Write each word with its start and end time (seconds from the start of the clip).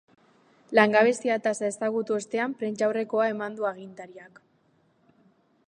Langabezia-tasa 0.77 1.67
ezagutu 1.73 2.17
ostean 2.17 2.55
prentsaurrekoa 2.63 3.29
eman 3.35 3.59
du 3.61 3.69
agintariak. 3.73 4.43